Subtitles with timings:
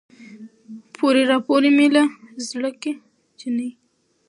[0.95, 2.03] پورې راپورې مې له
[2.49, 2.91] زړه که
[3.39, 3.71] جينۍ